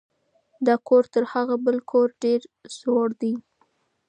دا 0.65 0.75
کور 0.87 1.03
تر 1.13 1.23
هغه 1.33 1.55
بل 1.65 1.77
کور 1.91 2.07
ډېر 2.23 2.41
زوړ 2.77 3.07
دی. 3.21 3.33